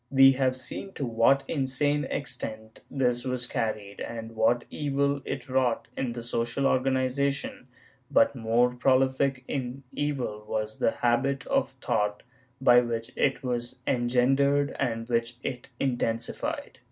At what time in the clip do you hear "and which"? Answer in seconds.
14.79-15.35